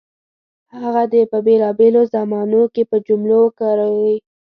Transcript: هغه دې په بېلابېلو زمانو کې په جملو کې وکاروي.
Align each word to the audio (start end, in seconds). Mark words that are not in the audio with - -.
هغه 0.79 1.03
دې 1.11 1.21
په 1.31 1.37
بېلابېلو 1.45 2.01
زمانو 2.13 2.61
کې 2.73 2.83
په 2.89 2.97
جملو 3.07 3.41
کې 3.43 3.45
وکاروي. 3.47 4.17